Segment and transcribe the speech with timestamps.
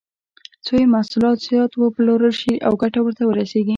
[0.65, 3.69] څو یې محصولات زیات وپلورل شي او ګټه ورته ورسېږي.